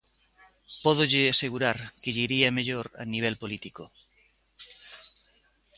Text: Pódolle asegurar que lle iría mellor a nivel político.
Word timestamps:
Pódolle 0.83 1.21
asegurar 1.33 1.77
que 2.01 2.13
lle 2.13 2.23
iría 2.27 2.55
mellor 2.57 2.85
a 3.03 3.05
nivel 3.13 3.35
político. 3.41 3.83